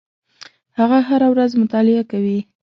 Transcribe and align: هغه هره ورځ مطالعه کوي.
هغه 0.77 0.97
هره 1.09 1.27
ورځ 1.33 1.51
مطالعه 1.61 2.03
کوي. 2.11 2.39